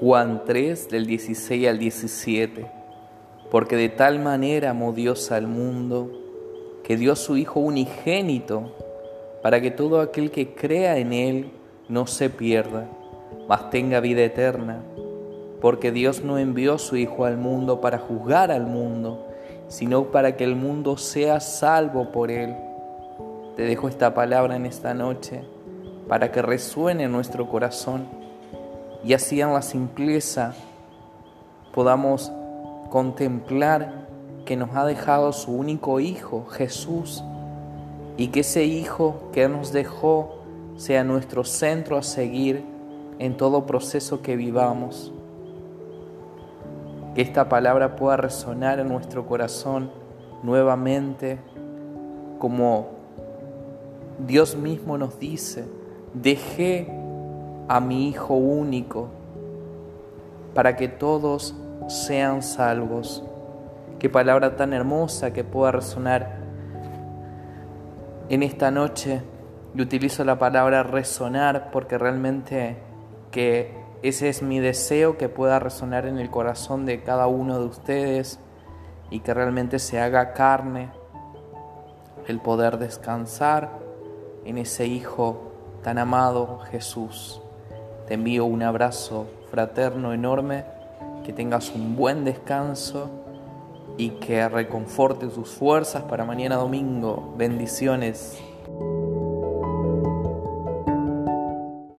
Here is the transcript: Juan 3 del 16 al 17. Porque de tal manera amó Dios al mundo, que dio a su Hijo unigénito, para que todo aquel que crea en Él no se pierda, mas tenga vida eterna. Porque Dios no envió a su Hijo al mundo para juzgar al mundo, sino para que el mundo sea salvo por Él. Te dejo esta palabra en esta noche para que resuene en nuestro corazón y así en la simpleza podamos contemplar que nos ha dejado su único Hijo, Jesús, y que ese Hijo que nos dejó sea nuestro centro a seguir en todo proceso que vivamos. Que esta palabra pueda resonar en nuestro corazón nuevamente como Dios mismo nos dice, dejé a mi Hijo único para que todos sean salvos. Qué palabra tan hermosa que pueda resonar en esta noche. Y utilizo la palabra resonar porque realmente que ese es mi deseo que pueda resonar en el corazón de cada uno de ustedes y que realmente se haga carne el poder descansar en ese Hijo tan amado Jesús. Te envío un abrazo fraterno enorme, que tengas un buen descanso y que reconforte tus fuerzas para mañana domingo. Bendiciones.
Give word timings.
Juan 0.00 0.42
3 0.46 0.90
del 0.90 1.06
16 1.06 1.66
al 1.66 1.78
17. 1.80 2.70
Porque 3.50 3.74
de 3.74 3.88
tal 3.88 4.20
manera 4.20 4.70
amó 4.70 4.92
Dios 4.92 5.32
al 5.32 5.48
mundo, 5.48 6.12
que 6.84 6.96
dio 6.96 7.14
a 7.14 7.16
su 7.16 7.36
Hijo 7.36 7.58
unigénito, 7.58 8.76
para 9.42 9.60
que 9.60 9.72
todo 9.72 10.00
aquel 10.00 10.30
que 10.30 10.54
crea 10.54 10.98
en 10.98 11.12
Él 11.12 11.50
no 11.88 12.06
se 12.06 12.30
pierda, 12.30 12.88
mas 13.48 13.70
tenga 13.70 13.98
vida 13.98 14.22
eterna. 14.22 14.84
Porque 15.60 15.90
Dios 15.90 16.22
no 16.22 16.38
envió 16.38 16.74
a 16.74 16.78
su 16.78 16.96
Hijo 16.96 17.24
al 17.24 17.36
mundo 17.36 17.80
para 17.80 17.98
juzgar 17.98 18.52
al 18.52 18.66
mundo, 18.66 19.26
sino 19.66 20.12
para 20.12 20.36
que 20.36 20.44
el 20.44 20.54
mundo 20.54 20.96
sea 20.96 21.40
salvo 21.40 22.12
por 22.12 22.30
Él. 22.30 22.54
Te 23.56 23.62
dejo 23.62 23.88
esta 23.88 24.14
palabra 24.14 24.54
en 24.54 24.64
esta 24.64 24.94
noche 24.94 25.42
para 26.06 26.30
que 26.30 26.40
resuene 26.40 27.04
en 27.04 27.12
nuestro 27.12 27.48
corazón 27.48 28.27
y 29.04 29.12
así 29.12 29.40
en 29.40 29.52
la 29.52 29.62
simpleza 29.62 30.54
podamos 31.72 32.32
contemplar 32.90 34.08
que 34.44 34.56
nos 34.56 34.74
ha 34.74 34.84
dejado 34.84 35.32
su 35.32 35.52
único 35.52 36.00
Hijo, 36.00 36.46
Jesús, 36.46 37.22
y 38.16 38.28
que 38.28 38.40
ese 38.40 38.64
Hijo 38.64 39.28
que 39.32 39.48
nos 39.48 39.72
dejó 39.72 40.38
sea 40.76 41.04
nuestro 41.04 41.44
centro 41.44 41.96
a 41.98 42.02
seguir 42.02 42.64
en 43.18 43.36
todo 43.36 43.66
proceso 43.66 44.22
que 44.22 44.36
vivamos. 44.36 45.12
Que 47.14 47.22
esta 47.22 47.48
palabra 47.48 47.96
pueda 47.96 48.16
resonar 48.16 48.78
en 48.80 48.88
nuestro 48.88 49.26
corazón 49.26 49.90
nuevamente 50.42 51.38
como 52.38 52.88
Dios 54.26 54.56
mismo 54.56 54.98
nos 54.98 55.18
dice, 55.18 55.64
dejé 56.14 56.88
a 57.68 57.80
mi 57.80 58.08
Hijo 58.08 58.34
único 58.34 59.08
para 60.54 60.76
que 60.76 60.88
todos 60.88 61.54
sean 61.86 62.42
salvos. 62.42 63.22
Qué 63.98 64.08
palabra 64.08 64.56
tan 64.56 64.72
hermosa 64.72 65.32
que 65.32 65.44
pueda 65.44 65.72
resonar 65.72 66.38
en 68.28 68.42
esta 68.42 68.70
noche. 68.70 69.22
Y 69.74 69.82
utilizo 69.82 70.24
la 70.24 70.38
palabra 70.38 70.82
resonar 70.82 71.70
porque 71.70 71.98
realmente 71.98 72.78
que 73.30 73.76
ese 74.02 74.28
es 74.28 74.42
mi 74.42 74.60
deseo 74.60 75.18
que 75.18 75.28
pueda 75.28 75.58
resonar 75.58 76.06
en 76.06 76.18
el 76.18 76.30
corazón 76.30 76.86
de 76.86 77.02
cada 77.02 77.26
uno 77.26 77.58
de 77.60 77.66
ustedes 77.66 78.40
y 79.10 79.20
que 79.20 79.34
realmente 79.34 79.78
se 79.78 80.00
haga 80.00 80.32
carne 80.32 80.90
el 82.26 82.40
poder 82.40 82.78
descansar 82.78 83.70
en 84.44 84.58
ese 84.58 84.86
Hijo 84.86 85.52
tan 85.82 85.98
amado 85.98 86.60
Jesús. 86.70 87.42
Te 88.08 88.14
envío 88.14 88.46
un 88.46 88.62
abrazo 88.62 89.26
fraterno 89.50 90.14
enorme, 90.14 90.64
que 91.26 91.34
tengas 91.34 91.70
un 91.74 91.94
buen 91.94 92.24
descanso 92.24 93.10
y 93.98 94.12
que 94.12 94.48
reconforte 94.48 95.26
tus 95.26 95.50
fuerzas 95.50 96.04
para 96.04 96.24
mañana 96.24 96.56
domingo. 96.56 97.34
Bendiciones. 97.36 98.40